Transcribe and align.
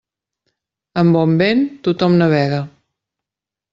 Amb 1.01 1.17
bon 1.17 1.35
vent, 1.41 1.61
tothom 1.89 2.17
navega. 2.23 2.63